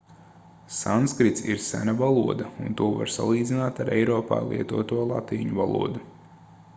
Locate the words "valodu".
5.63-6.03